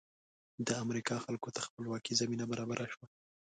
[0.67, 3.05] د امریکا خلکو ته خپلواکۍ زمینه برابره شوه.